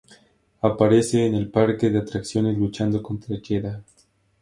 [0.63, 3.83] Aparece en el Parque de Atracciones luchando contra Yeda.